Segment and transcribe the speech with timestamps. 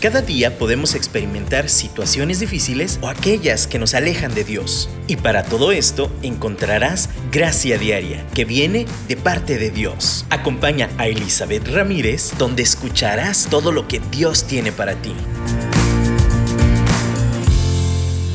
[0.00, 4.88] Cada día podemos experimentar situaciones difíciles o aquellas que nos alejan de Dios.
[5.08, 10.24] Y para todo esto encontrarás gracia diaria que viene de parte de Dios.
[10.30, 15.12] Acompaña a Elizabeth Ramírez donde escucharás todo lo que Dios tiene para ti.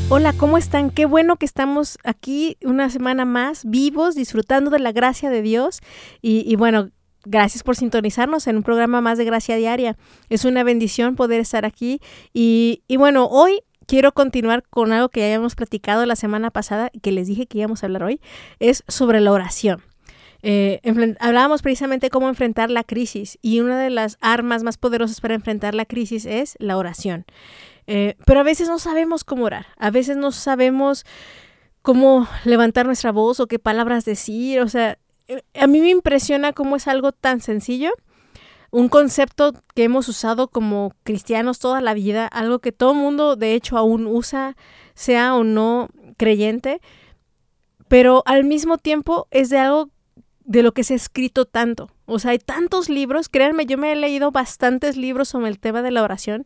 [0.09, 0.91] Hola, ¿cómo están?
[0.91, 5.81] Qué bueno que estamos aquí una semana más, vivos, disfrutando de la gracia de Dios.
[6.21, 6.91] Y, y bueno,
[7.25, 9.97] Gracias por sintonizarnos en un programa más de Gracia Diaria.
[10.29, 11.99] Es una bendición poder estar aquí.
[12.33, 17.11] Y, bueno, hoy quiero continuar con algo que ya habíamos platicado la semana pasada, que
[17.11, 18.21] les dije que íbamos a hablar hoy,
[18.59, 19.81] es sobre la oración.
[20.43, 20.79] Eh,
[21.19, 25.73] hablábamos precisamente cómo enfrentar la crisis y una de las armas más poderosas para enfrentar
[25.73, 27.25] la crisis es la oración.
[27.87, 31.05] Eh, pero a veces no sabemos cómo orar, a veces no sabemos
[31.81, 34.99] cómo levantar nuestra voz o qué palabras decir, o sea,
[35.53, 37.93] a mí me impresiona cómo es algo tan sencillo,
[38.71, 43.53] un concepto que hemos usado como cristianos toda la vida, algo que todo mundo de
[43.53, 44.57] hecho aún usa,
[44.93, 46.81] sea o no creyente,
[47.87, 49.89] pero al mismo tiempo es de algo
[50.43, 51.89] de lo que se ha escrito tanto.
[52.05, 55.81] O sea, hay tantos libros, créanme, yo me he leído bastantes libros sobre el tema
[55.81, 56.45] de la oración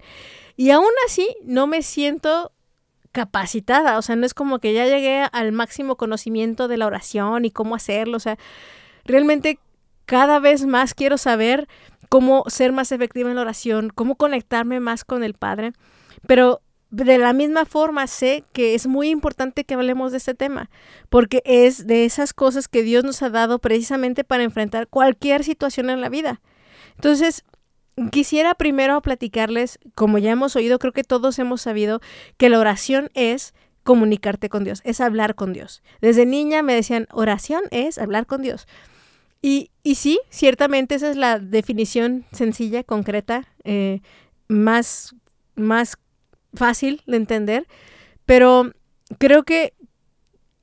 [0.55, 2.51] y aún así no me siento
[3.11, 7.43] capacitada, o sea, no es como que ya llegué al máximo conocimiento de la oración
[7.45, 8.37] y cómo hacerlo, o sea,
[9.09, 9.59] realmente
[10.05, 11.67] cada vez más quiero saber
[12.09, 15.73] cómo ser más efectiva en la oración, cómo conectarme más con el Padre,
[16.25, 20.71] pero de la misma forma sé que es muy importante que hablemos de este tema,
[21.09, 25.89] porque es de esas cosas que Dios nos ha dado precisamente para enfrentar cualquier situación
[25.91, 26.41] en la vida.
[26.95, 27.43] Entonces,
[28.11, 31.99] Quisiera primero platicarles, como ya hemos oído, creo que todos hemos sabido
[32.37, 35.83] que la oración es comunicarte con Dios, es hablar con Dios.
[35.99, 38.67] Desde niña me decían, oración es hablar con Dios.
[39.41, 44.01] Y, y sí, ciertamente esa es la definición sencilla, concreta, eh,
[44.47, 45.15] más,
[45.55, 45.97] más
[46.53, 47.67] fácil de entender,
[48.25, 48.73] pero
[49.17, 49.73] creo que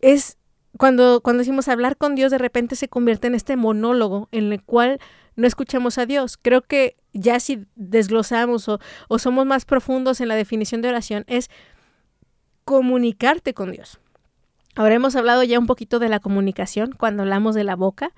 [0.00, 0.36] es
[0.76, 4.62] cuando, cuando decimos hablar con Dios, de repente se convierte en este monólogo en el
[4.62, 5.00] cual
[5.34, 6.36] no escuchamos a Dios.
[6.40, 11.24] Creo que ya si desglosamos o, o somos más profundos en la definición de oración,
[11.28, 11.50] es
[12.64, 14.00] comunicarte con Dios.
[14.74, 18.12] Ahora hemos hablado ya un poquito de la comunicación cuando hablamos de la boca,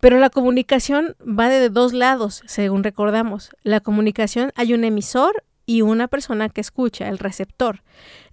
[0.00, 3.50] pero la comunicación va de dos lados, según recordamos.
[3.62, 7.82] La comunicación hay un emisor y una persona que escucha, el receptor.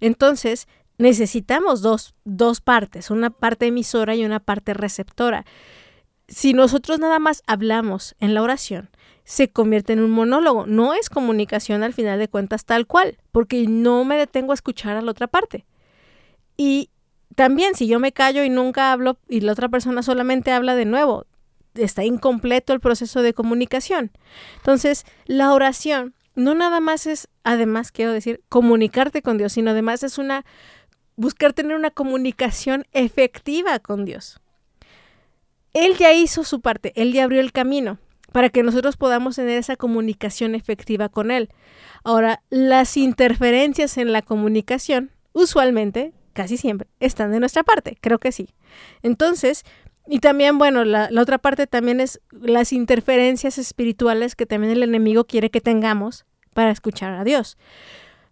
[0.00, 0.68] Entonces,
[0.98, 5.44] necesitamos dos, dos partes, una parte emisora y una parte receptora
[6.32, 8.88] si nosotros nada más hablamos en la oración,
[9.24, 10.66] se convierte en un monólogo.
[10.66, 14.96] No es comunicación al final de cuentas tal cual, porque no me detengo a escuchar
[14.96, 15.66] a la otra parte.
[16.56, 16.90] Y
[17.34, 20.86] también si yo me callo y nunca hablo y la otra persona solamente habla de
[20.86, 21.26] nuevo,
[21.74, 24.10] está incompleto el proceso de comunicación.
[24.56, 30.02] Entonces, la oración no nada más es, además quiero decir, comunicarte con Dios, sino además
[30.02, 30.44] es una,
[31.16, 34.40] buscar tener una comunicación efectiva con Dios.
[35.72, 37.98] Él ya hizo su parte, Él ya abrió el camino
[38.32, 41.50] para que nosotros podamos tener esa comunicación efectiva con Él.
[42.02, 48.32] Ahora, las interferencias en la comunicación, usualmente, casi siempre, están de nuestra parte, creo que
[48.32, 48.48] sí.
[49.02, 49.64] Entonces,
[50.06, 55.24] y también, bueno, la, otra parte también es las interferencias espirituales que también el enemigo
[55.24, 56.24] quiere que tengamos
[56.54, 57.56] para escuchar a Dios.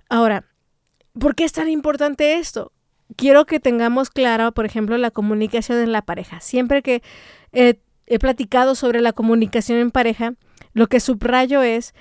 [0.08, 0.44] Ahora,
[1.18, 2.72] ¿por qué es tan importante esto?
[3.16, 6.40] quiero que tengamos clara, por ejemplo, la comunicación en la pareja.
[6.40, 7.02] Siempre que
[7.52, 10.34] he platicado sobre la comunicación en pareja,
[10.72, 11.94] lo que subrayo es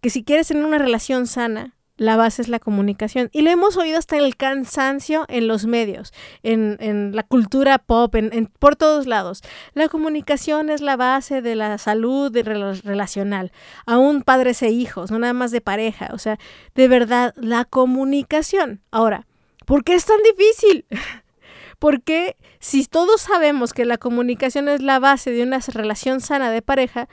[0.00, 3.28] que si quieres tener una relación sana, la base es la comunicación.
[3.32, 8.50] Y lo hemos oído hasta el cansancio en los medios, en, la cultura pop, en,
[8.58, 9.42] por todos lados.
[9.74, 12.36] La comunicación es la base de la salud
[12.84, 13.52] relacional,
[13.86, 16.10] aún padres e hijos, no nada más de pareja.
[16.12, 16.38] O sea,
[16.74, 18.80] de verdad, la comunicación.
[18.90, 19.26] Ahora,
[19.64, 20.86] ¿Por qué es tan difícil?
[21.78, 26.62] Porque si todos sabemos que la comunicación es la base de una relación sana de
[26.62, 27.08] pareja,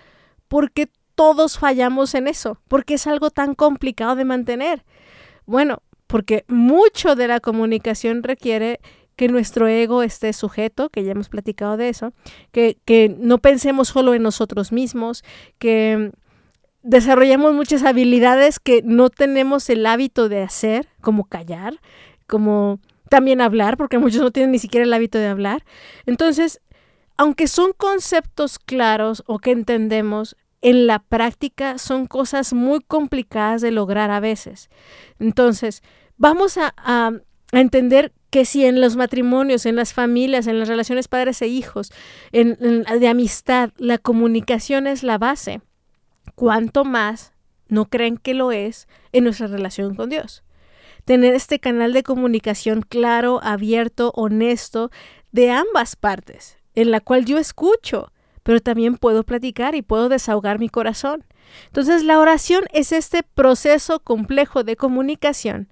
[0.48, 2.62] ¿por qué todos fallamos en eso?
[2.70, 4.86] Porque es algo tan complicado de mantener.
[5.46, 8.80] Bueno, porque mucho de la comunicación requiere
[9.18, 12.14] que nuestro ego esté sujeto, que ya hemos platicado de eso,
[12.54, 15.26] que, que no pensemos solo en nosotros mismos,
[15.58, 16.14] que
[16.84, 21.82] desarrollemos muchas habilidades que no tenemos el hábito de hacer, como callar,
[22.28, 22.80] como
[23.10, 25.66] también hablar, porque muchos no tienen ni siquiera el hábito de hablar.
[26.06, 26.62] Entonces,
[27.18, 33.72] aunque son conceptos claros o que entendemos, en la práctica son cosas muy complicadas de
[33.72, 34.70] lograr a veces.
[35.20, 35.82] Entonces,
[36.18, 36.74] vamos a,
[37.52, 41.92] entender que si en los matrimonios, en las familias, en las relaciones padres e hijos,
[42.32, 45.62] en, en, de amistad, la comunicación es la base,
[46.36, 47.34] cuanto más
[47.68, 50.44] no creen que lo es en nuestra relación con Dios.
[51.06, 54.92] Tener este canal de comunicación claro, abierto, honesto,
[55.32, 58.12] de ambas partes, en la cual yo escucho,
[58.44, 61.24] pero también puedo platicar y puedo desahogar mi corazón.
[61.68, 65.70] Entonces la oración es este proceso complejo de comunicación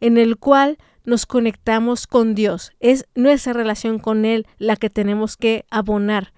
[0.00, 2.72] en el cual nos conectamos con Dios.
[2.80, 6.32] Es nuestra relación con Él la que tenemos que abonar.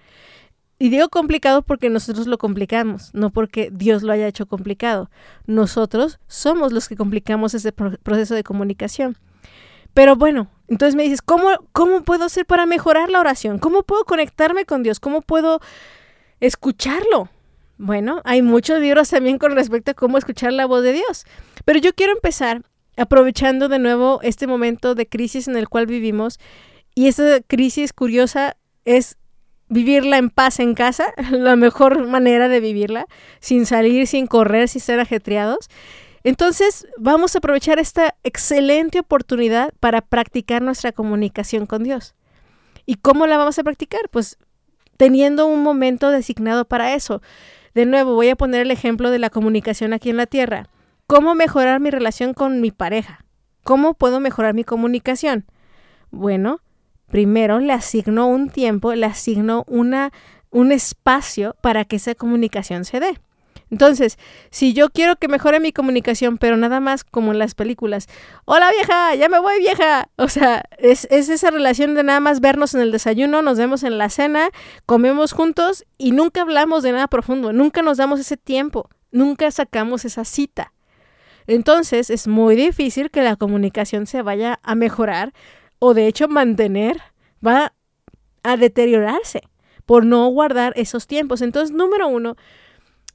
[0.79, 5.09] Y digo complicado porque nosotros lo complicamos, no porque Dios lo haya hecho complicado.
[5.45, 9.17] Nosotros somos los que complicamos ese proceso de comunicación.
[9.93, 13.59] Pero bueno, entonces me dices, ¿cómo, ¿cómo puedo hacer para mejorar la oración?
[13.59, 14.99] ¿Cómo puedo conectarme con Dios?
[14.99, 15.59] ¿Cómo puedo
[16.39, 17.29] escucharlo?
[17.77, 21.25] Bueno, hay muchos libros también con respecto a cómo escuchar la voz de Dios.
[21.65, 22.63] Pero yo quiero empezar
[22.97, 26.39] aprovechando de nuevo este momento de crisis en el cual vivimos.
[26.95, 28.55] Y esa crisis curiosa
[28.85, 29.17] es
[29.69, 33.07] vivirla en paz en casa, la mejor manera de vivirla,
[33.39, 35.69] sin salir, sin correr, sin ser ajetreados.
[36.23, 42.15] Entonces, vamos a aprovechar esta excelente oportunidad para practicar nuestra comunicación con Dios.
[42.85, 44.09] ¿Y cómo la vamos a practicar?
[44.09, 44.37] Pues
[44.97, 47.21] teniendo un momento designado para eso.
[47.73, 50.69] De nuevo, voy a poner el ejemplo de la comunicación aquí en la Tierra.
[51.07, 53.25] ¿Cómo mejorar mi relación con mi pareja?
[53.63, 55.45] ¿Cómo puedo mejorar mi comunicación?
[56.11, 56.61] Bueno,
[57.09, 60.11] primero le asigno un tiempo, le asigno una,
[60.51, 63.19] un espacio para que esa comunicación se dé.
[63.73, 64.19] Entonces,
[64.51, 68.05] si yo quiero que mejore mi comunicación, pero nada más como en las películas,
[68.45, 70.09] hola vieja, ya me voy vieja.
[70.17, 73.81] O sea, es, es, esa relación de nada más vernos en el desayuno, nos vemos
[73.81, 74.51] en la cena,
[74.85, 80.05] comemos juntos y nunca hablamos de nada profundo, nunca nos damos ese tiempo, nunca sacamos
[80.05, 80.71] esa cita.
[81.47, 85.33] Entonces es muy difícil que la comunicación se vaya a mejorar
[85.79, 87.01] o de hecho mantener,
[87.45, 87.73] va
[88.43, 89.41] a deteriorarse
[89.87, 91.41] por no guardar esos tiempos.
[91.41, 92.35] Entonces, número uno,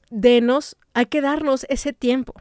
[0.09, 2.33] denos, hay que darnos ese tiempo.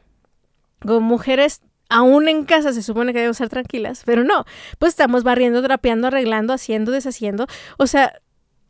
[0.81, 4.44] Como mujeres, aún en casa se supone que debemos ser tranquilas, pero no,
[4.79, 7.47] pues estamos barriendo, trapeando, arreglando, haciendo, deshaciendo.
[7.76, 8.20] O sea,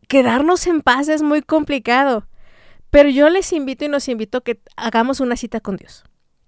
[0.09, 2.27] quedarnos en paz es muy complicado.
[2.91, 6.05] Pero yo les invito y nos invito a que hagamos una cita con Dios.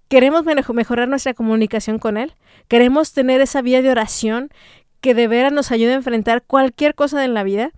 [0.07, 2.33] Queremos mejorar nuestra comunicación con Él.
[2.67, 4.49] Queremos tener esa vía de oración
[5.01, 7.71] que de veras nos ayude a enfrentar cualquier cosa en la vida,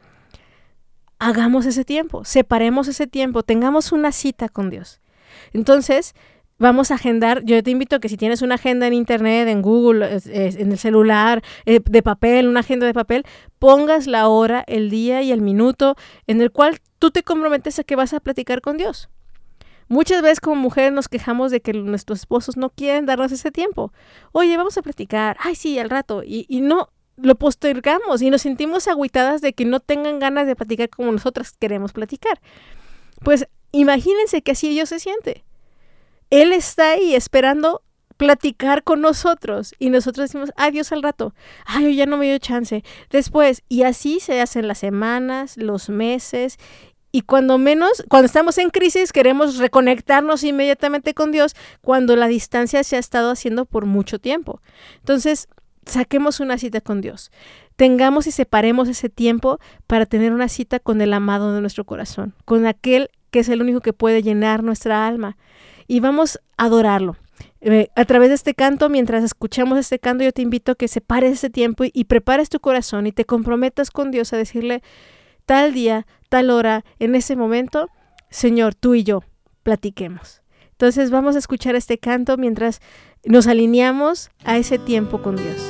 [1.23, 4.99] hagamos ese tiempo, separemos ese tiempo, tengamos una cita con Dios.
[5.53, 6.15] Entonces,
[6.59, 9.61] vamos a agendar, yo te invito a que si tienes una agenda en internet, en
[9.61, 13.23] Google, en el celular, eh, de papel, una agenda de papel,
[13.57, 15.95] pongas la hora, el día y el minuto
[16.27, 19.09] en el cual tú te comprometes a que vas a platicar con Dios.
[19.87, 23.93] Muchas veces como mujeres nos quejamos de que nuestros esposos no quieren darnos ese tiempo.
[24.31, 25.37] Oye, vamos a platicar.
[25.39, 26.23] Ay, sí, al rato.
[26.23, 30.55] Y, y no, lo postergamos y nos sentimos agüitadas de que no tengan ganas de
[30.55, 32.41] platicar como nosotras queremos platicar.
[33.23, 35.43] Pues imagínense que así Dios se siente.
[36.29, 37.83] Él está ahí esperando
[38.17, 41.33] platicar con nosotros y nosotros decimos, adiós al rato,
[41.65, 45.89] ay, yo ya no me dio chance, después, y así se hacen las semanas, los
[45.89, 46.57] meses,
[47.11, 52.83] y cuando menos, cuando estamos en crisis, queremos reconectarnos inmediatamente con Dios cuando la distancia
[52.83, 54.61] se ha estado haciendo por mucho tiempo.
[54.97, 55.47] Entonces,
[55.85, 57.31] saquemos una cita con Dios.
[57.75, 62.33] Tengamos y separemos ese tiempo para tener una cita con el amado de nuestro corazón,
[62.45, 65.37] con aquel que es el único que puede llenar nuestra alma.
[65.87, 67.17] Y vamos a adorarlo.
[67.61, 70.87] Eh, a través de este canto, mientras escuchamos este canto, yo te invito a que
[70.87, 74.83] separes ese tiempo y, y prepares tu corazón y te comprometas con Dios a decirle
[75.45, 77.89] tal día, tal hora, en ese momento,
[78.29, 79.23] Señor, tú y yo
[79.63, 80.42] platiquemos.
[80.73, 82.81] Entonces vamos a escuchar este canto mientras
[83.23, 85.61] nos alineamos a ese tiempo con Dios.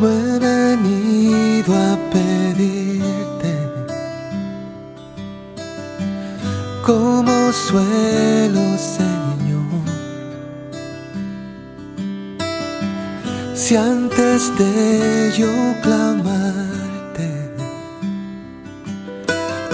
[0.00, 3.54] he venido a pedirte
[6.84, 9.17] como suelo ser
[13.58, 17.28] Si antes de yo clamarte,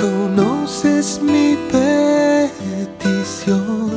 [0.00, 1.54] conoces mi
[2.98, 3.90] petición,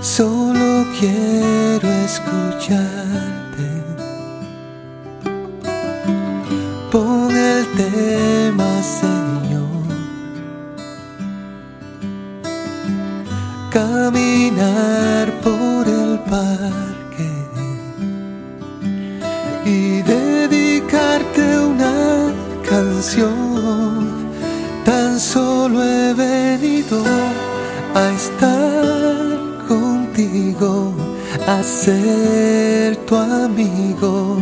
[0.00, 3.68] solo quiero escucharte.
[6.90, 9.84] Pon el tema, Señor.
[13.70, 17.30] Caminar por el parque
[19.66, 22.32] y dedicarte una
[22.68, 24.24] canción.
[24.84, 27.02] Tan solo he venido
[27.94, 30.94] a estar contigo
[31.46, 34.38] a ser tu amigo,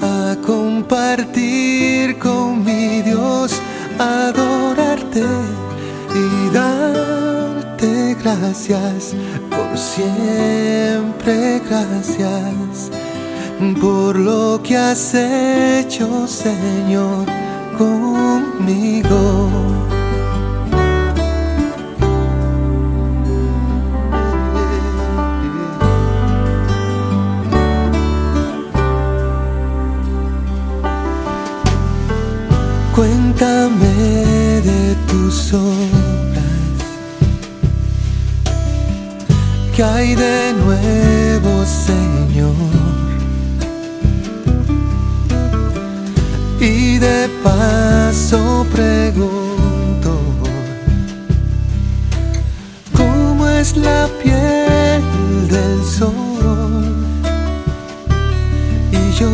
[0.00, 3.52] a compartir con mi Dios,
[3.98, 5.24] adorarte
[6.14, 9.14] y darte gracias
[9.78, 12.90] siempre, gracias
[13.80, 17.26] por lo que has hecho, Señor,
[17.76, 19.67] conmigo.
[46.80, 50.20] Y de paso pregunto,
[52.96, 55.02] ¿cómo es la piel
[55.48, 56.94] del sol?
[58.92, 59.28] Y yo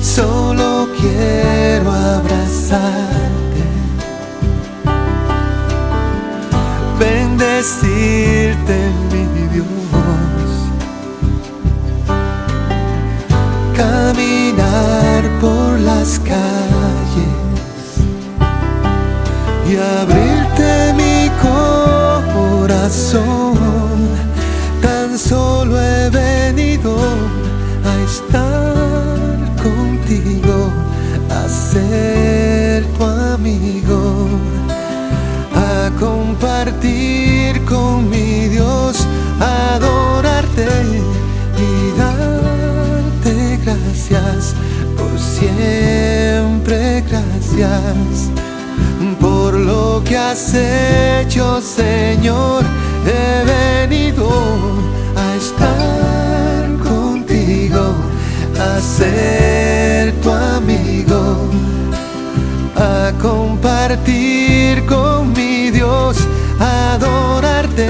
[0.00, 3.64] solo quiero abrazarte,
[7.00, 8.78] bendecirte,
[9.10, 9.66] mi Dios,
[13.76, 15.09] caminar
[15.40, 16.36] por las calles
[19.68, 21.30] y abrirte mi
[22.60, 23.56] corazón.
[24.82, 26.94] Tan solo he venido
[27.84, 30.70] a estar contigo,
[31.30, 34.28] a ser tu amigo,
[35.54, 39.06] a compartir con mi Dios,
[39.40, 40.68] a adorarte
[41.56, 44.54] y darte gracias
[45.40, 48.30] siempre, gracias
[49.18, 52.64] por lo que has hecho, Señor.
[53.06, 54.28] He venido
[55.16, 57.94] a estar contigo,
[58.58, 61.48] a ser tu amigo,
[62.76, 66.18] a compartir con mi Dios,
[66.58, 67.88] a adorarte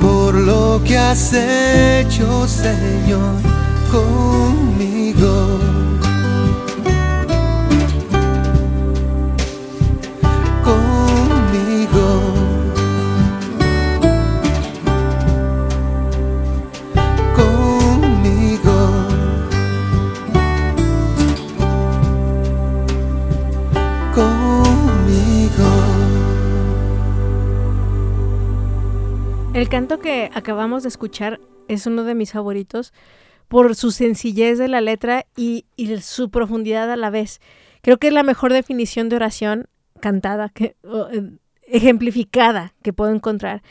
[0.00, 3.36] por lo que has hecho, Señor,
[3.90, 5.91] conmigo.
[29.72, 32.92] Canto que acabamos de escuchar es uno de mis favoritos
[33.48, 35.64] por su sencillez de la letra y,
[36.02, 37.40] su profundidad a la vez.
[37.80, 40.70] Creo que es la mejor definición de oración cantada, eh,
[41.62, 43.62] ejemplificada que puedo encontrar,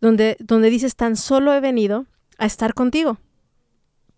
[0.00, 2.06] donde, donde dices, tan solo he venido
[2.38, 3.18] a estar contigo.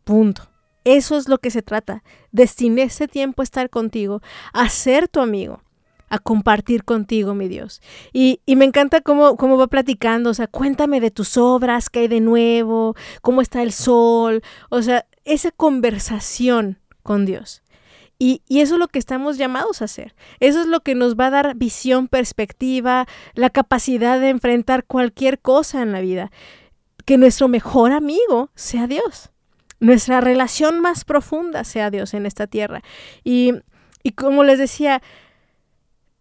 [0.05, 0.51] Punto.
[0.85, 2.05] Eso es lo que se trata.
[2.33, 4.21] Destiné ese tiempo a estar contigo,
[4.53, 5.63] a ser tu amigo
[6.11, 7.81] a compartir contigo, mi Dios.
[8.13, 12.01] Y, y me encanta cómo, cómo, va platicando, o sea, cuéntame de tus obras, qué
[12.01, 17.63] hay de nuevo, cómo está el sol, o sea, esa conversación con Dios.
[18.19, 20.15] Y, y, eso es lo que estamos llamados a hacer.
[20.41, 25.39] Eso es lo que nos va a dar visión, perspectiva, la capacidad de enfrentar cualquier
[25.39, 26.31] cosa en la vida.
[27.07, 29.31] Que nuestro mejor amigo sea Dios.
[29.79, 32.83] Nuestra relación más profunda sea Dios en esta tierra.
[33.25, 33.55] Y,
[34.03, 35.01] y como les decía,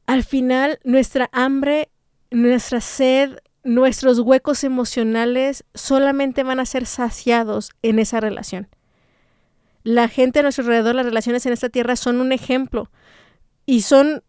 [0.10, 1.92] al final nuestra hambre,
[2.32, 8.70] nuestra sed, nuestros huecos emocionales solamente van a ser saciados en esa relación.
[9.84, 12.90] La gente a nuestro alrededor, las relaciones en esta tierra son un ejemplo
[13.68, 14.24] y son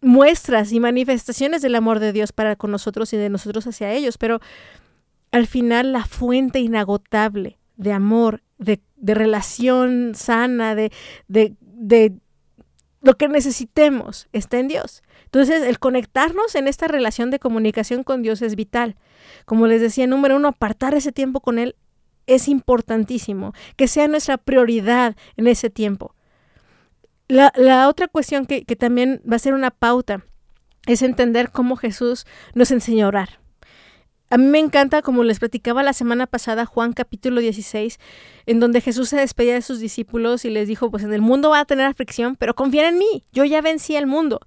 [0.00, 4.18] muestras y manifestaciones del amor de Dios para con nosotros y de nosotros hacia ellos,
[4.18, 4.40] pero
[5.30, 10.90] al final la fuente inagotable de amor, de, relación sana, de
[13.00, 15.04] lo que necesitemos está en Dios.
[15.32, 18.96] Entonces, el conectarnos en esta relación de comunicación con Dios es vital.
[19.44, 21.76] Como les decía, número uno, apartar ese tiempo con Él
[22.26, 26.16] es importantísimo, que sea nuestra prioridad en ese tiempo.
[27.28, 30.24] La, la otra cuestión que, que también va a ser una pauta
[30.86, 33.40] es entender cómo Jesús nos enseñó a orar.
[34.30, 37.98] A mí me encanta, como les platicaba la semana pasada, Juan capítulo 16,
[38.46, 41.50] en donde Jesús se despedía de sus discípulos y les dijo, pues en el mundo
[41.50, 44.40] va a tener aflicción, pero confíen en mí, yo ya vencí el mundo.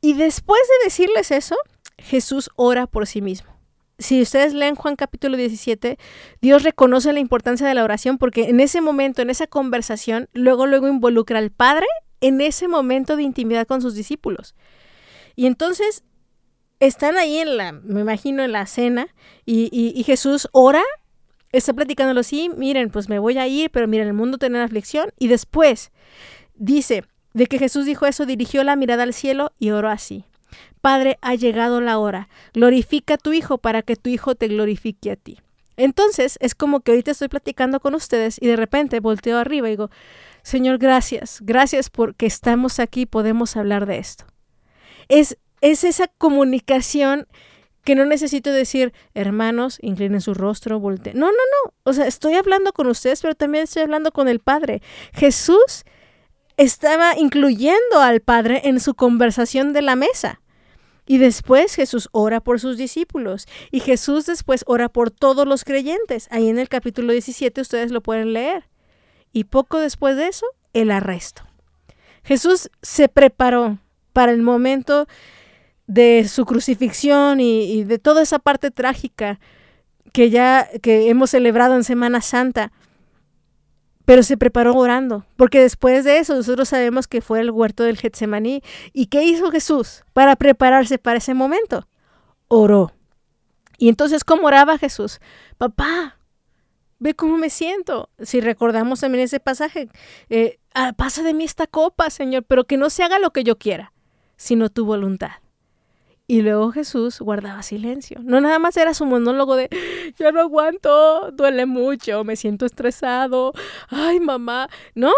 [0.00, 1.56] Y después de decirles eso,
[1.98, 3.58] Jesús ora por sí mismo.
[3.98, 5.98] Si ustedes leen Juan capítulo 17,
[6.40, 10.66] Dios reconoce la importancia de la oración porque en ese momento, en esa conversación, luego
[10.66, 11.86] luego involucra al Padre
[12.20, 14.54] en ese momento de intimidad con sus discípulos.
[15.34, 16.04] Y entonces
[16.78, 19.08] están ahí en la, me imagino, en la cena
[19.44, 20.82] y, y, Jesús ora,
[21.50, 25.10] está platicándolo así, miren, pues me voy a ir, pero miren, el mundo tiene aflicción.
[25.18, 25.90] Y después
[26.54, 27.04] dice,
[27.34, 30.24] de que Jesús dijo eso, dirigió la mirada al cielo y oró así.
[30.80, 32.28] Padre, ha llegado la hora.
[32.54, 35.40] Glorifica a tu Hijo para que tu Hijo te glorifique a ti.
[35.76, 39.72] Entonces es como que ahorita estoy platicando con ustedes y de repente volteo arriba y
[39.72, 39.90] digo,
[40.42, 44.24] Señor, gracias, gracias porque estamos aquí y podemos hablar de esto.
[45.08, 47.28] Es, es esa comunicación
[47.84, 51.18] que no necesito decir, hermanos, inclinen su rostro, volteen.
[51.18, 51.72] No, no, no.
[51.84, 54.82] O sea, estoy hablando con ustedes, pero también estoy hablando con el Padre.
[55.14, 55.84] Jesús
[56.58, 60.42] estaba incluyendo al Padre en su conversación de la mesa.
[61.06, 63.46] Y después Jesús ora por sus discípulos.
[63.70, 66.28] Y Jesús después ora por todos los creyentes.
[66.30, 68.64] Ahí en el capítulo 17 ustedes lo pueden leer.
[69.32, 71.44] Y poco después de eso, el arresto.
[72.24, 73.78] Jesús se preparó
[74.12, 75.06] para el momento
[75.86, 79.40] de su crucifixión y, de toda esa parte trágica
[80.12, 82.72] que ya que hemos celebrado en Semana Santa
[84.08, 87.98] pero se preparó orando, porque después de eso nosotros sabemos que fue el huerto del
[87.98, 88.62] Getsemaní.
[88.94, 91.86] ¿Y qué hizo Jesús para prepararse para ese momento?
[92.48, 92.94] Oró.
[93.76, 95.20] Y entonces, ¿cómo oraba Jesús?
[95.58, 96.16] Papá,
[96.98, 98.08] ve cómo me siento.
[98.18, 99.90] Si recordamos también ese pasaje,
[100.30, 103.44] eh, ah, pasa de mí esta copa, Señor, pero que no se haga lo que
[103.44, 103.92] yo quiera,
[104.38, 105.32] sino tu voluntad.
[106.30, 108.20] Y luego Jesús guardaba silencio.
[108.22, 109.70] No nada más era su monólogo de,
[110.18, 113.54] yo no aguanto, duele mucho, me siento estresado,
[113.88, 114.68] ay mamá.
[114.94, 115.12] No.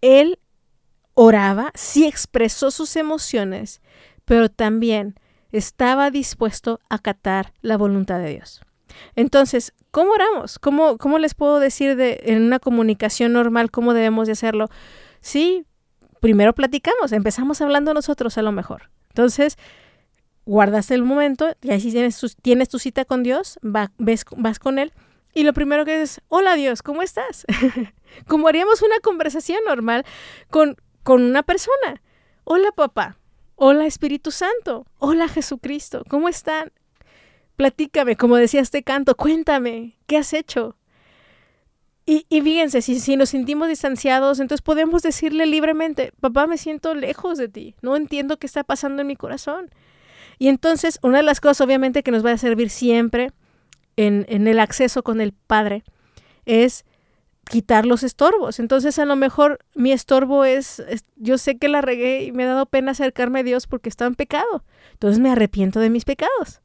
[0.00, 0.38] Él
[1.12, 3.82] oraba, sí expresó sus emociones,
[4.24, 5.16] pero también
[5.52, 8.62] estaba dispuesto a acatar la voluntad de Dios.
[9.16, 10.58] Entonces, ¿cómo oramos?
[10.58, 14.70] ¿Cómo, cómo les puedo decir de, en una comunicación normal cómo debemos de hacerlo?
[15.20, 15.66] Sí,
[16.20, 18.90] primero platicamos, empezamos hablando nosotros a lo mejor.
[19.12, 19.58] Entonces,
[20.46, 24.78] guardas el momento y así tienes tu, tienes tu cita con Dios, ves, vas con
[24.78, 24.92] Él
[25.34, 27.44] y lo primero que es, hola Dios, ¿cómo estás?
[28.26, 30.06] Como haríamos una conversación normal
[30.48, 32.02] con, con una persona.
[32.44, 33.18] Hola papá,
[33.54, 36.72] hola Espíritu Santo, hola Jesucristo, ¿cómo están?
[37.56, 40.76] Platícame, como decía este canto, cuéntame, ¿qué has hecho?
[42.04, 46.94] Y, y fíjense, si, si nos sentimos distanciados, entonces podemos decirle libremente, papá, me siento
[46.94, 49.70] lejos de ti, no entiendo qué está pasando en mi corazón.
[50.38, 53.30] Y entonces, una de las cosas obviamente que nos va a servir siempre
[53.96, 55.84] en, en el acceso con el Padre
[56.44, 56.84] es
[57.48, 58.58] quitar los estorbos.
[58.58, 62.44] Entonces, a lo mejor mi estorbo es, es, yo sé que la regué y me
[62.44, 64.64] ha dado pena acercarme a Dios porque estaba en pecado.
[64.92, 66.60] Entonces me arrepiento de mis pecados.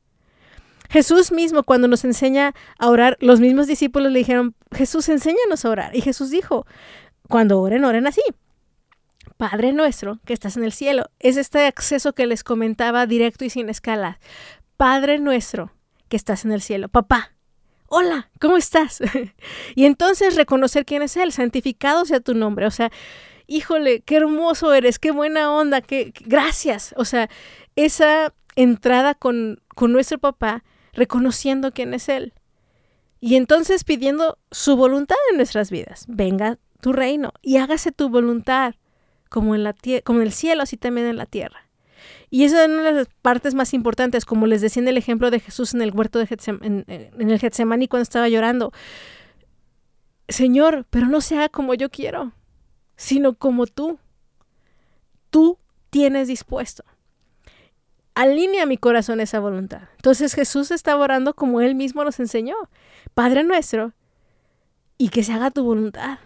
[0.89, 5.69] Jesús mismo, cuando nos enseña a orar, los mismos discípulos le dijeron, Jesús, enséñanos a
[5.69, 5.95] orar.
[5.95, 6.65] Y Jesús dijo,
[7.27, 8.21] cuando oren, oren así.
[9.37, 11.05] Padre nuestro que estás en el cielo.
[11.19, 14.19] Es este acceso que les comentaba directo y sin escala.
[14.77, 15.71] Padre nuestro
[16.09, 16.89] que estás en el cielo.
[16.89, 17.33] Papá.
[17.89, 18.99] Hola, ¿cómo estás?
[19.75, 22.65] y entonces reconocer quién es Él, santificado sea tu nombre.
[22.65, 22.91] O sea,
[23.45, 26.93] híjole, qué hermoso eres, qué buena onda, qué, gracias.
[26.97, 27.29] O sea,
[27.75, 30.63] esa entrada con, con nuestro papá
[30.97, 32.33] reconociendo quién es Él.
[33.21, 36.05] Y entonces pidiendo su voluntad en nuestras vidas.
[36.09, 38.75] Venga tu reino y hágase tu voluntad
[39.29, 41.69] como en, la como en el cielo, así también en la tierra.
[42.29, 45.31] Y esa es una de las partes más importantes, como les decía en el ejemplo
[45.31, 48.71] de Jesús en el huerto de en, en el Getsemaní cuando estaba llorando.
[50.27, 52.33] Señor, pero no se haga como yo quiero,
[52.95, 53.99] sino como tú.
[55.29, 55.57] Tú
[55.89, 56.83] tienes dispuesto
[58.21, 59.83] alinea mi corazón esa voluntad.
[59.97, 62.55] Entonces Jesús estaba orando como Él mismo nos enseñó.
[63.13, 63.93] Padre nuestro,
[64.97, 66.19] y que se haga tu voluntad.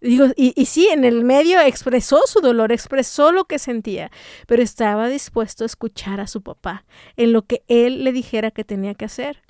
[0.00, 4.10] Digo, y, y sí, en el medio expresó su dolor, expresó lo que sentía,
[4.46, 6.84] pero estaba dispuesto a escuchar a su papá
[7.16, 9.42] en lo que él le dijera que tenía que hacer.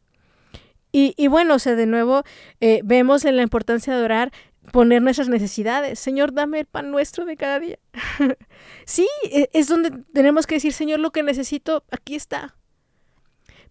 [0.92, 2.22] Y, y bueno, o sea, de nuevo
[2.60, 4.32] eh, vemos en la importancia de orar
[4.70, 5.98] poner nuestras necesidades.
[5.98, 7.78] Señor, dame el pan nuestro de cada día.
[8.84, 12.54] sí, e, es donde tenemos que decir, Señor, lo que necesito, aquí está.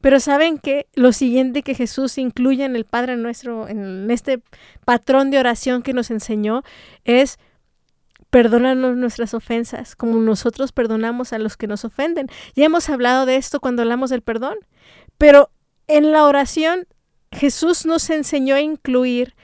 [0.01, 4.41] Pero saben que lo siguiente que Jesús incluye en el Padre nuestro, en este
[4.83, 6.63] patrón de oración que nos enseñó,
[7.05, 7.37] es
[8.31, 12.27] perdónanos nuestras ofensas, como nosotros perdonamos a los que nos ofenden.
[12.55, 14.57] Ya hemos hablado de esto cuando hablamos del perdón,
[15.17, 15.51] pero
[15.87, 16.87] en la oración
[17.31, 19.35] Jesús nos enseñó a incluir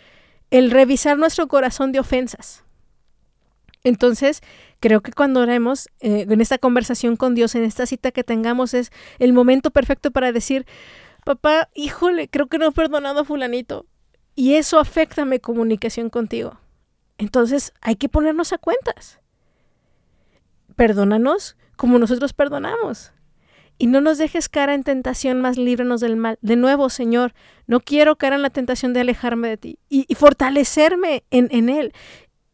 [0.51, 2.63] el revisar nuestro corazón de ofensas.
[3.83, 4.41] Entonces,
[4.79, 8.73] creo que cuando oremos eh, en esta conversación con Dios, en esta cita que tengamos,
[8.73, 10.65] es el momento perfecto para decir,
[11.25, 13.85] papá, híjole, creo que no he perdonado a fulanito.
[14.35, 16.59] Y eso afecta mi comunicación contigo.
[17.17, 19.19] Entonces hay que ponernos a cuentas.
[20.75, 23.11] Perdónanos como nosotros perdonamos.
[23.77, 26.37] Y no nos dejes cara en tentación, más líbranos del mal.
[26.41, 27.33] De nuevo, Señor,
[27.67, 31.93] no quiero caer en la tentación de alejarme de ti y, fortalecerme en Él.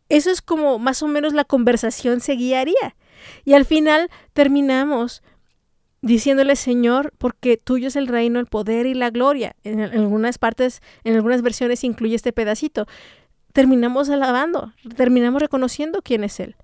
[0.09, 2.95] Eso es como más o menos la conversación se guiaría.
[3.45, 5.23] Y al final terminamos
[6.03, 9.55] diciéndole, Señor, porque tuyo es el reino, el poder y la gloria.
[9.63, 12.86] En, algunas partes, en algunas versiones incluye este pedacito.
[13.53, 16.55] Terminamos alabando, terminamos reconociendo quién es Él.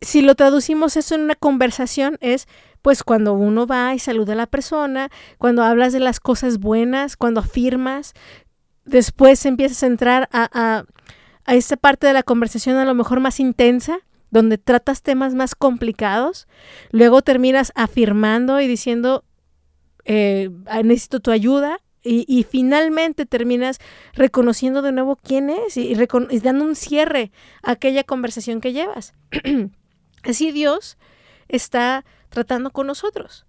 [0.00, 2.48] Si lo traducimos eso en una conversación es,
[2.86, 7.16] pues cuando uno va y saluda a la persona, cuando hablas de las cosas buenas,
[7.16, 8.14] cuando afirmas,
[8.84, 10.84] después empiezas a entrar a,
[11.44, 13.98] a, esta parte de la conversación a lo mejor más intensa,
[14.30, 16.46] donde tratas temas más complicados,
[16.92, 19.24] luego terminas afirmando y diciendo,
[20.04, 23.80] eh, ah, necesito tu ayuda, y, finalmente terminas
[24.14, 27.32] reconociendo de nuevo quién es y, dando un cierre
[27.64, 29.12] a aquella conversación que llevas.
[30.22, 30.98] Así Dios
[31.48, 32.04] está
[32.36, 33.46] tratando con nosotros.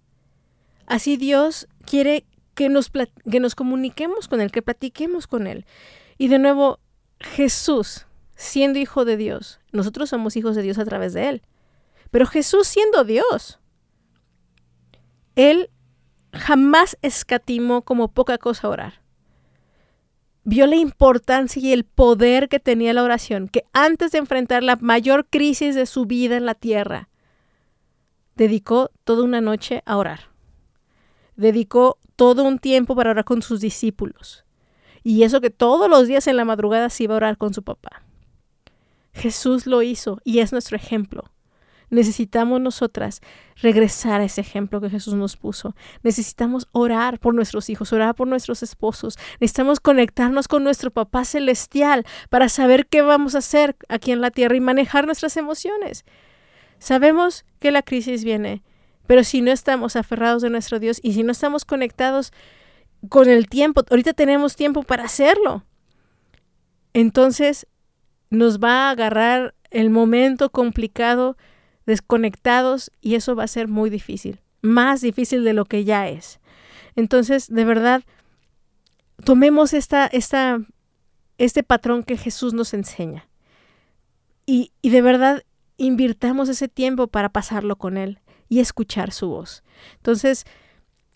[0.86, 2.24] Así Dios quiere
[2.54, 5.66] que nos, que nos comuniquemos con Él, que platiquemos con Él.
[6.16, 6.80] Y de nuevo,
[7.20, 9.60] Jesús siendo hijo de Dios.
[9.72, 11.42] Nosotros somos hijos de Dios a través de Él.
[12.10, 13.60] Pero Jesús siendo Dios,
[15.36, 15.68] Él
[16.32, 19.02] jamás escatimó como poca cosa orar.
[20.44, 24.76] Vio la importancia y el poder que tenía la oración, que antes de enfrentar la
[24.76, 27.10] mayor crisis de su vida en la tierra,
[28.38, 30.20] dedicó toda una noche a orar.
[31.36, 34.44] Dedicó todo un tiempo para orar con sus discípulos.
[35.02, 37.62] Y eso que todos los días en la madrugada se iba a orar con su
[37.62, 38.02] papá.
[39.12, 41.24] Jesús lo hizo y es nuestro ejemplo.
[41.90, 43.22] Necesitamos nosotras
[43.56, 45.74] regresar a ese ejemplo que Jesús nos puso.
[46.02, 49.18] Necesitamos orar por nuestros hijos, orar por nuestros esposos.
[49.40, 54.30] Necesitamos conectarnos con nuestro Papá Celestial para saber qué vamos a hacer aquí en la
[54.30, 56.04] tierra y manejar nuestras emociones.
[56.78, 58.62] Sabemos que la crisis viene,
[59.06, 62.32] pero si no estamos aferrados de nuestro Dios y si no estamos conectados
[63.08, 65.64] con el tiempo, ahorita tenemos tiempo para hacerlo.
[66.92, 67.66] Entonces
[68.30, 71.36] nos va a agarrar el momento complicado
[71.86, 76.38] desconectados y eso va a ser muy difícil, más difícil de lo que ya es.
[76.96, 78.02] Entonces, de verdad,
[79.24, 80.60] tomemos esta, esta,
[81.38, 83.26] este patrón que Jesús nos enseña
[84.44, 85.42] y, y de verdad
[85.78, 89.62] invirtamos ese tiempo para pasarlo con Él y escuchar su voz.
[89.96, 90.44] Entonces,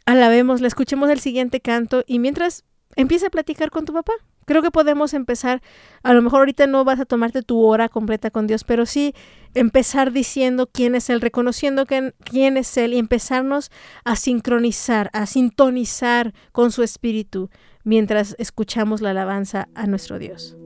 [0.06, 2.64] alabemos, le escuchemos el siguiente canto y mientras
[2.96, 4.12] empieza a platicar con tu papá.
[4.44, 5.62] Creo que podemos empezar,
[6.02, 9.14] a lo mejor ahorita no vas a tomarte tu hora completa con Dios, pero sí
[9.54, 13.70] empezar diciendo quién es Él, reconociendo quién es Él y empezarnos
[14.04, 17.50] a sincronizar, a sintonizar con su espíritu
[17.84, 20.56] mientras escuchamos la alabanza a nuestro Dios.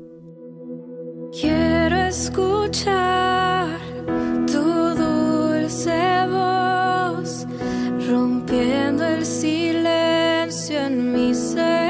[1.39, 3.36] Quiero escuchar
[8.57, 11.86] rompiendo el silencio en mi ser.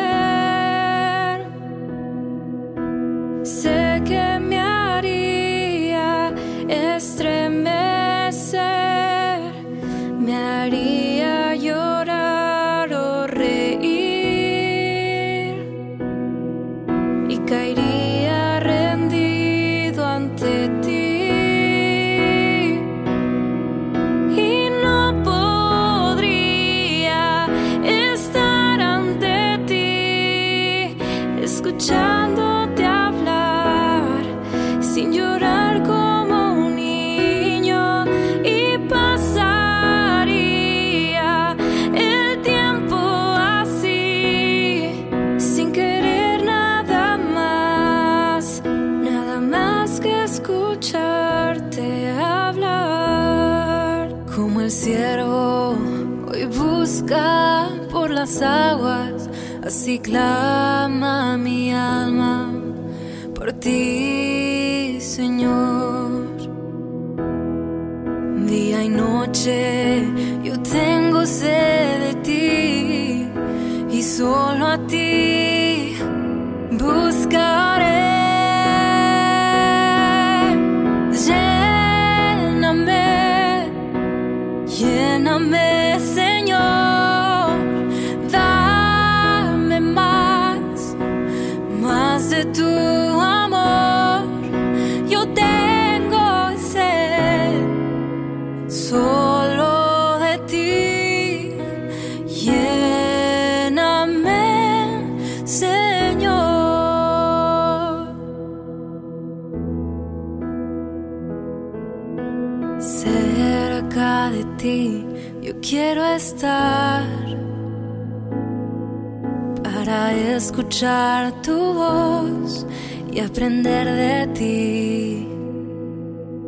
[120.57, 122.67] Escuchar tu voz
[123.13, 125.29] y aprender de ti.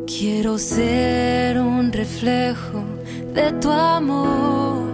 [0.07, 2.83] Quiero ser un reflejo
[3.35, 4.89] de tu amor.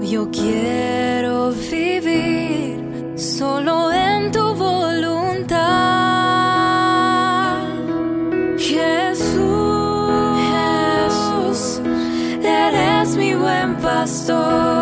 [0.00, 2.78] Yo quiero vivir
[3.16, 5.58] solo en tu voluntad.
[8.56, 10.08] Jesús,
[10.52, 11.80] Jesús,
[12.44, 14.79] eres mi buen pastor.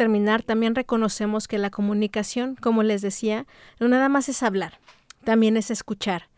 [0.00, 3.46] Terminar, también reconocemos que la comunicación, como les decía,
[3.78, 4.80] no nada más es hablar,
[5.24, 6.30] también es escuchar.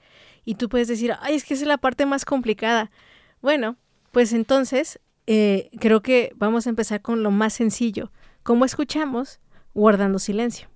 [0.44, 2.90] Y tú puedes decir, ay, es que es la parte más complicada.
[3.40, 3.76] Bueno,
[4.10, 4.98] pues entonces
[5.28, 8.10] eh, creo que vamos a empezar con lo más sencillo.
[8.42, 9.38] ¿Cómo escuchamos?
[9.74, 10.66] Guardando silencio.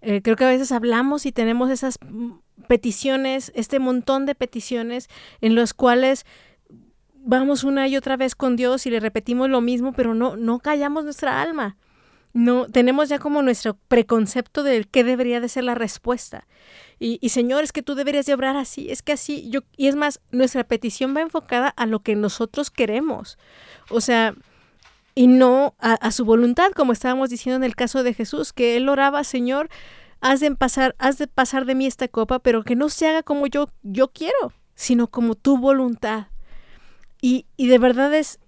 [0.00, 5.10] Eh, creo que a veces hablamos y tenemos esas mm, peticiones, este montón de peticiones
[5.42, 6.24] en los cuales
[7.16, 10.58] vamos una y otra vez con Dios y le repetimos lo mismo, pero no, no
[10.58, 11.76] callamos nuestra alma.
[12.34, 16.46] No, tenemos ya como nuestro preconcepto de qué debería de ser la respuesta.
[16.98, 19.86] Y, y Señor, es que tú deberías de obrar así, es que así, yo, y
[19.86, 23.38] es más, nuestra petición va enfocada a lo que nosotros queremos.
[23.90, 24.34] O sea,
[25.14, 28.76] y no a, a su voluntad, como estábamos diciendo en el caso de Jesús, que
[28.76, 29.68] él oraba, Señor,
[30.20, 33.22] haz de pasar, haz de pasar de mí esta copa, pero que no se haga
[33.22, 36.28] como yo, yo quiero, sino como tu voluntad.
[37.20, 38.38] Y, y de verdad es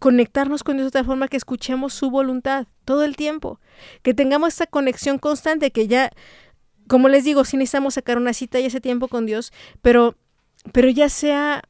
[0.00, 3.60] conectarnos con Dios de otra forma que escuchemos su voluntad todo el tiempo,
[4.02, 6.10] que tengamos esta conexión constante, que ya,
[6.88, 10.16] como les digo, sí necesitamos sacar una cita y ese tiempo con Dios, pero,
[10.72, 11.62] pero ya sea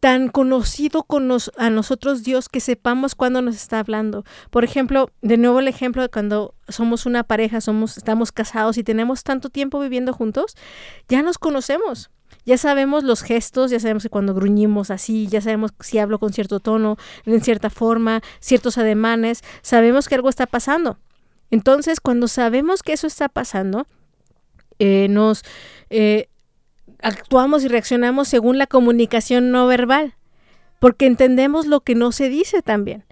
[0.00, 4.24] tan conocido con nos, a nosotros Dios que sepamos cuándo nos está hablando.
[4.50, 8.84] Por ejemplo, de nuevo el ejemplo de cuando somos una pareja, somos, estamos casados y
[8.84, 10.56] tenemos tanto tiempo viviendo juntos,
[11.08, 12.10] ya nos conocemos.
[12.44, 16.32] Ya sabemos los gestos, ya sabemos que cuando gruñimos así, ya sabemos si hablo con
[16.32, 20.98] cierto tono, en cierta forma, ciertos ademanes, sabemos que algo está pasando.
[21.50, 23.86] Entonces, cuando sabemos que eso está pasando,
[24.78, 25.42] eh, nos
[25.90, 26.28] eh,
[27.02, 30.14] actuamos y reaccionamos según la comunicación no verbal,
[30.78, 33.04] porque entendemos lo que no se dice también.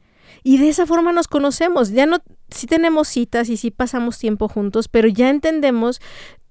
[0.42, 1.90] Y de esa forma nos conocemos.
[1.90, 2.18] Ya no,
[2.50, 6.00] sí tenemos citas y sí pasamos tiempo juntos, pero ya entendemos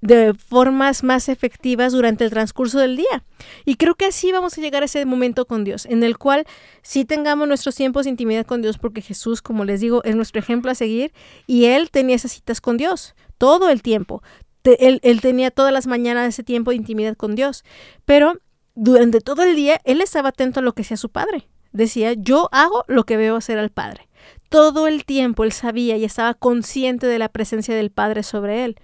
[0.02, 3.26] de formas más efectivas durante el transcurso del día.
[3.66, 6.46] Y creo que así vamos a llegar a ese momento con Dios, en el cual
[6.84, 10.40] sí tengamos nuestros tiempos de intimidad con Dios, porque Jesús, como les digo, es nuestro
[10.40, 11.14] ejemplo a seguir,
[11.48, 14.22] y Él tenía esas citas con Dios todo el tiempo.
[14.64, 17.64] Él, él tenía todas las mañanas ese tiempo de intimidad con Dios,
[18.06, 18.34] pero
[18.76, 21.48] durante todo el día Él estaba atento a lo que hacía su Padre.
[21.72, 24.07] Decía, yo hago lo que veo hacer al Padre.
[24.50, 28.78] Todo el tiempo él sabía y estaba consciente de la presencia del Padre sobre él.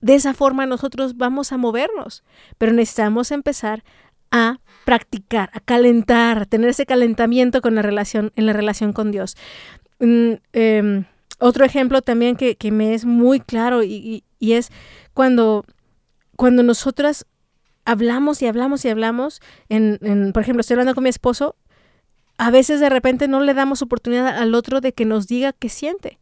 [0.00, 2.24] De esa forma nosotros vamos a movernos,
[2.58, 3.84] pero necesitamos empezar
[4.30, 9.12] a practicar, a calentar, a tener ese calentamiento con la relación, en la relación con
[9.12, 9.36] Dios.
[10.00, 11.04] Mm, eh,
[11.38, 14.70] otro ejemplo también que, que, me es muy claro y, y, es
[15.12, 15.64] cuando,
[16.36, 17.26] cuando nosotras
[17.84, 21.56] hablamos y hablamos y hablamos, en, por ejemplo, estoy hablando con mi esposo,
[22.38, 25.68] a veces de repente no le damos oportunidad al otro de que nos diga qué
[25.68, 26.18] siente.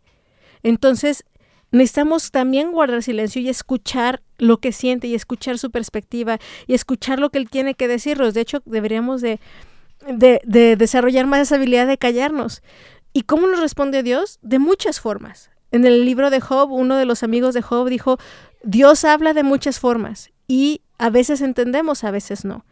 [0.62, 1.24] Entonces,
[1.70, 7.18] necesitamos también guardar silencio y escuchar lo que siente y escuchar su perspectiva y escuchar
[7.18, 8.34] lo que él tiene que decirnos.
[8.34, 9.40] De hecho, deberíamos de,
[10.06, 12.62] de, de desarrollar más esa habilidad de callarnos.
[13.12, 14.38] ¿Y cómo nos responde Dios?
[14.42, 15.50] De muchas formas.
[15.72, 18.18] En el libro de Job, uno de los amigos de Job dijo,
[18.62, 22.64] Dios habla de muchas formas y a veces entendemos, a veces no.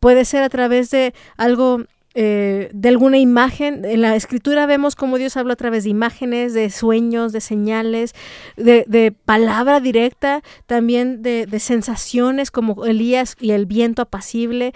[0.00, 1.84] Puede ser a través de algo
[2.18, 3.84] eh, de alguna imagen.
[3.84, 8.14] En la escritura vemos cómo Dios habla a través de imágenes, de sueños, de señales,
[8.56, 14.72] de, palabra directa, también de, de sensaciones como Elías y el viento apacible.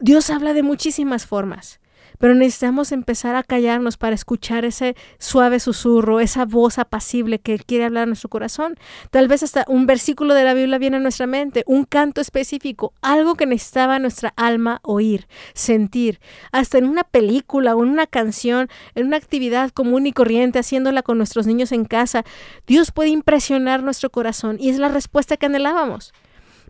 [0.00, 1.79] Dios habla de muchísimas formas
[2.20, 7.86] pero necesitamos empezar a callarnos para escuchar ese suave susurro, esa voz apacible que quiere
[7.86, 8.76] hablar a nuestro corazón.
[9.10, 12.92] Tal vez hasta un versículo de la Biblia viene a nuestra mente, un canto específico,
[13.00, 16.20] algo que necesitaba nuestra alma oír, sentir,
[16.52, 21.02] hasta en una película o en una canción, en una actividad común y corriente, haciéndola
[21.02, 22.24] con nuestros niños en casa.
[22.66, 26.12] Dios puede impresionar nuestro corazón y es la respuesta que anhelábamos.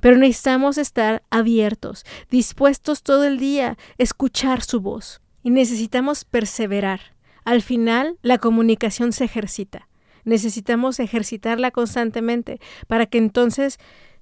[0.00, 5.20] Pero necesitamos estar abiertos, dispuestos todo el día escuchar su voz.
[5.42, 7.00] Y necesitamos perseverar.
[7.44, 9.88] Al final, la comunicación se ejercita.
[10.24, 13.78] Necesitamos ejercitarla constantemente para que entonces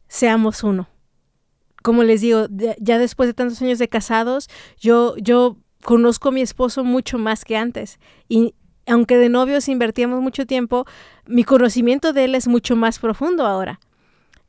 [0.07, 0.89] seamos uno.
[1.83, 2.47] Como les digo,
[2.79, 7.45] ya después de tantos años de casados, yo, yo conozco a mi esposo mucho más
[7.45, 7.99] que antes.
[8.29, 8.55] Y
[8.87, 10.87] aunque de novios invertíamos mucho tiempo,
[11.27, 13.81] mi conocimiento de él es mucho más profundo ahora.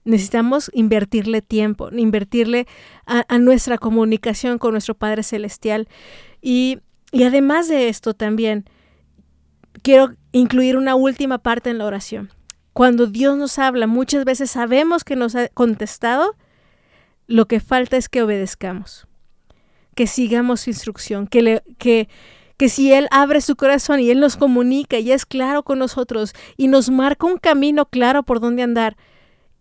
[0.06, 2.68] Necesitamos invertirle tiempo, invertirle
[3.06, 5.88] a, a nuestra comunicación con nuestro Padre Celestial.
[6.42, 6.80] Y,
[7.14, 8.66] además de esto también,
[9.82, 12.30] quiero incluir una última parte en la oración.
[12.74, 16.36] Cuando Dios nos habla, muchas veces sabemos que nos ha contestado,
[17.28, 19.08] lo que falta es que obedezcamos,
[19.96, 22.10] que sigamos su instrucción, que, le, que,
[22.58, 26.34] que si Él abre su corazón y Él nos comunica y es claro con nosotros
[26.58, 28.98] y nos marca un camino claro por dónde andar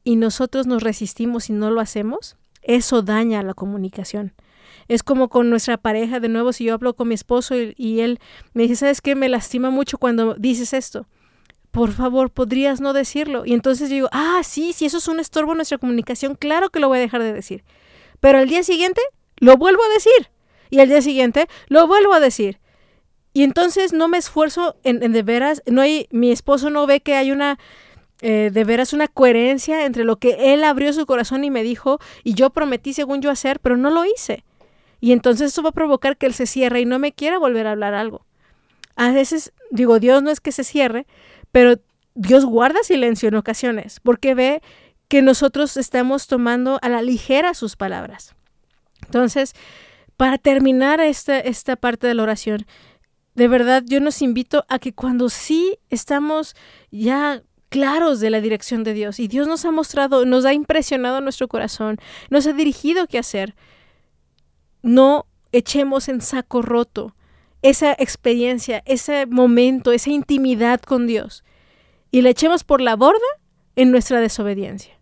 [0.04, 4.32] y nosotros nos resistimos y no lo hacemos, eso daña la comunicación.
[4.88, 8.18] Es como con nuestra pareja, de nuevo, si yo hablo con mi esposo y, él
[8.54, 9.14] me dice, ¿sabes qué?
[9.14, 11.06] Me lastima mucho cuando dices esto.
[11.70, 13.44] Por favor, podrías no decirlo.
[13.44, 16.70] Y entonces yo digo, ah, sí, si eso es un estorbo en nuestra comunicación, claro
[16.70, 17.64] que lo voy a dejar de decir.
[18.20, 19.02] Pero al día siguiente
[19.36, 20.30] lo vuelvo a decir.
[20.70, 22.58] Y al día siguiente lo vuelvo a decir.
[23.32, 27.14] Y entonces no me esfuerzo en, de veras, no hay, mi esposo no ve que
[27.14, 27.58] hay una,
[28.20, 32.00] eh, de veras una coherencia entre lo que él abrió su corazón y me dijo
[32.24, 34.44] y yo prometí según yo hacer, pero no lo hice.
[35.00, 37.66] Y entonces eso va a provocar que él se cierre y no me quiera volver
[37.66, 38.26] a hablar algo.
[38.96, 41.06] A veces, digo, Dios no es que se cierre,
[41.52, 41.76] pero
[42.14, 44.60] Dios guarda silencio en ocasiones porque ve
[45.06, 48.34] que nosotros estamos tomando a la ligera sus palabras.
[49.04, 49.54] Entonces,
[50.16, 52.66] para terminar esta, esta parte de la oración,
[53.34, 56.56] de verdad yo nos invito a que cuando sí estamos
[56.90, 61.20] ya claros de la dirección de Dios y Dios nos ha mostrado, nos ha impresionado
[61.20, 61.98] nuestro corazón,
[62.30, 63.54] nos ha dirigido qué hacer,
[64.82, 67.14] no echemos en saco roto
[67.62, 71.44] esa experiencia, ese momento, esa intimidad con Dios
[72.10, 73.18] y la echemos por la borda
[73.76, 74.98] en nuestra desobediencia.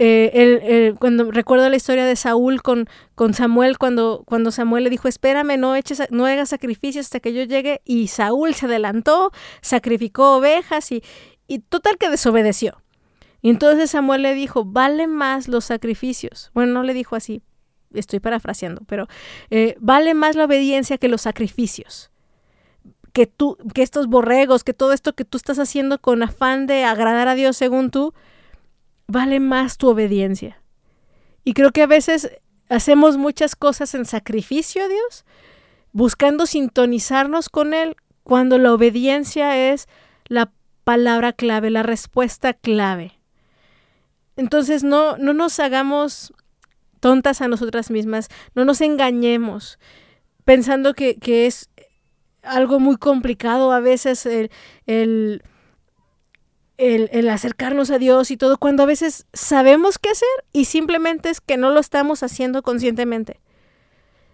[0.00, 5.08] Eh, cuando recuerdo la historia de Saúl con, con Samuel, cuando, cuando, Samuel le dijo,
[5.08, 10.36] espérame, no, eches, no hagas sacrificios hasta que yo llegue, y Saúl se adelantó, sacrificó
[10.36, 11.02] ovejas y,
[11.48, 12.80] y total que desobedeció.
[13.42, 16.52] Y entonces Samuel le dijo, vale más los sacrificios.
[16.54, 17.42] Bueno, no le dijo así,
[17.94, 19.08] estoy parafraseando, pero
[19.50, 22.10] eh, vale más la obediencia que los sacrificios.
[23.12, 26.84] Que tú, que estos borregos, que todo esto que tú estás haciendo con afán de
[26.84, 28.14] agradar a Dios según tú,
[29.06, 30.62] vale más tu obediencia.
[31.44, 32.30] Y creo que a veces
[32.68, 35.24] hacemos muchas cosas en sacrificio a Dios,
[35.92, 39.88] buscando sintonizarnos con Él, cuando la obediencia es
[40.26, 40.52] la
[40.84, 43.18] palabra clave, la respuesta clave.
[44.36, 46.32] Entonces no, no nos hagamos
[46.98, 49.78] tontas a nosotras mismas, no nos engañemos
[50.48, 51.68] pensando que, es
[52.42, 54.50] algo muy complicado a veces el,
[54.86, 55.42] el,
[56.78, 61.42] el, acercarnos a Dios y todo, cuando a veces sabemos qué hacer y simplemente es
[61.42, 63.40] que no lo estamos haciendo conscientemente.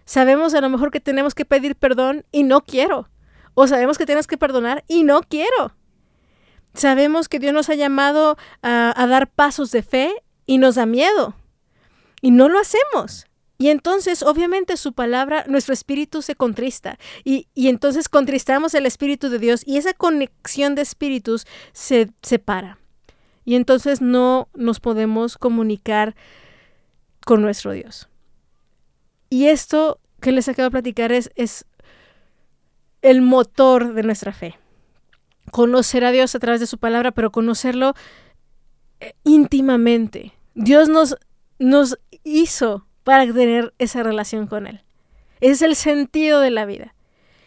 [0.05, 3.09] Sabemos a lo mejor que tenemos que pedir perdón y no quiero.
[3.53, 5.75] O sabemos que tenemos que perdonar y no quiero.
[6.73, 10.13] Sabemos que Dios nos ha llamado a dar pasos de fe
[10.45, 11.35] y nos da miedo.
[12.25, 13.27] Y no lo hacemos.
[13.59, 16.97] Y entonces, obviamente, su palabra, nuestro espíritu se contrista.
[17.23, 22.79] Y, entonces contristamos el espíritu de Dios y esa conexión de espíritus se separa.
[23.43, 26.15] Y entonces no nos podemos comunicar
[27.27, 28.09] con nuestro Dios.
[29.29, 31.67] Y esto que les acabo de platicar es, es
[33.03, 34.57] el motor de nuestra fe.
[35.51, 37.93] Conocer a Dios a través de su palabra, pero conocerlo
[38.99, 40.33] eh, íntimamente.
[40.55, 41.17] Dios nos,
[41.59, 44.83] nos hizo para tener esa relación con Él.
[45.41, 46.95] Es el sentido de la vida.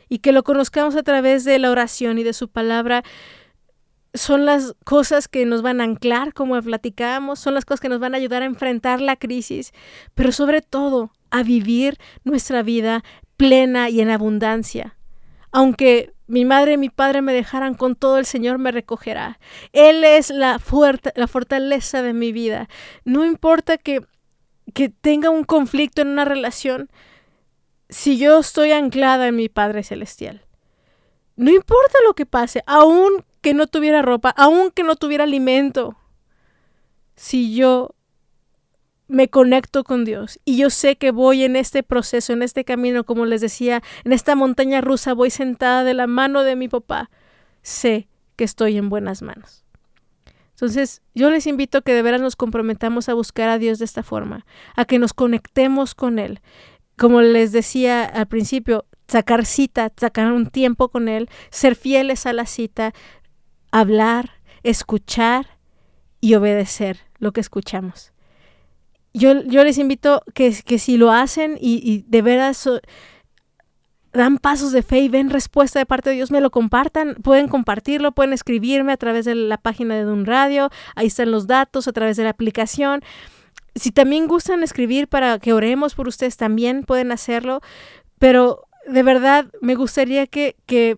[0.08, 3.02] Y que lo conozcamos a través de la oración y de su palabra
[4.14, 8.00] son las cosas que nos van a anclar, como platicábamos, son las cosas que nos
[8.00, 9.72] van a ayudar a enfrentar la crisis,
[10.14, 13.04] pero sobre todo a vivir nuestra vida
[13.36, 14.96] plena y en abundancia.
[15.52, 19.40] Aunque mi madre y mi padre me dejaran con todo, el Señor me recogerá.
[19.72, 20.60] Él es la,
[21.14, 22.68] la fortaleza de mi vida.
[23.04, 24.06] No importa que,
[24.74, 26.90] que tenga un conflicto en una relación,
[27.88, 30.44] si yo estoy anclada en mi Padre Celestial.
[31.36, 35.96] No importa lo que pase, aun que no tuviera ropa, aun que no tuviera alimento,
[37.14, 37.94] si yo
[39.08, 43.04] me conecto con Dios y yo sé que voy en este proceso, en este camino,
[43.04, 47.10] como les decía, en esta montaña rusa, voy sentada de la mano de mi papá,
[47.62, 48.06] sé
[48.36, 49.64] que estoy en buenas manos.
[50.50, 53.84] Entonces, yo les invito a que de veras nos comprometamos a buscar a Dios de
[53.84, 54.44] esta forma,
[54.76, 56.40] a que nos conectemos con Él.
[56.96, 62.32] Como les decía al principio, sacar cita, sacar un tiempo con Él, ser fieles a
[62.32, 62.92] la cita,
[63.70, 64.32] hablar,
[64.64, 65.58] escuchar
[66.20, 68.12] y obedecer lo que escuchamos
[69.14, 72.68] yo, yo les invito que, que si lo hacen y, de veras
[74.12, 77.48] dan pasos de fe y ven respuesta de parte de Dios, me lo compartan, pueden
[77.48, 81.88] compartirlo, pueden escribirme a través de la página de un radio, ahí están los datos,
[81.88, 83.02] a través de la aplicación.
[83.74, 87.60] Si también gustan escribir para que oremos por ustedes, también pueden hacerlo,
[88.18, 90.96] pero de verdad me gustaría que, que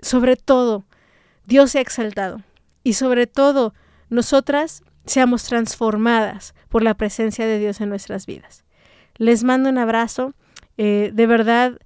[0.00, 0.84] sobre todo
[1.46, 2.42] Dios sea exaltado
[2.84, 3.74] y sobre todo
[4.10, 8.64] nosotras seamos transformadas por la presencia de Dios en nuestras vidas.
[9.16, 10.34] Les mando un abrazo.
[10.76, 11.78] Eh, de verdad,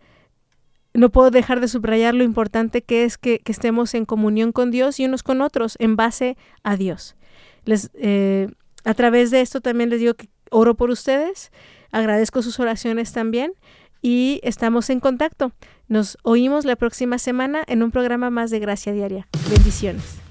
[0.94, 5.00] no puedo dejar de subrayar lo importante que es que, estemos en comunión con Dios
[5.00, 7.16] y unos con otros en base a Dios.
[7.64, 8.48] Les, eh,
[8.84, 11.50] a través de esto también les digo que oro por ustedes,
[11.90, 13.52] agradezco sus oraciones también
[14.00, 15.52] y estamos en contacto.
[15.88, 19.26] Nos oímos la próxima semana en un programa más de Gracia Diaria.
[19.50, 20.23] Bendiciones.